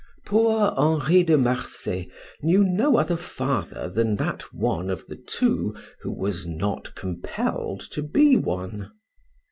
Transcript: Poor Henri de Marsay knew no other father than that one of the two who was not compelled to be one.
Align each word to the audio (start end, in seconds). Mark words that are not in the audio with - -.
Poor 0.25 0.73
Henri 0.77 1.21
de 1.21 1.37
Marsay 1.37 2.09
knew 2.41 2.63
no 2.63 2.97
other 2.97 3.15
father 3.15 3.87
than 3.87 4.15
that 4.15 4.51
one 4.51 4.89
of 4.89 5.05
the 5.05 5.15
two 5.15 5.75
who 5.99 6.11
was 6.11 6.47
not 6.47 6.95
compelled 6.95 7.81
to 7.81 8.01
be 8.01 8.35
one. 8.35 8.91